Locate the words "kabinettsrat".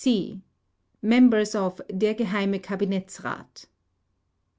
2.59-3.67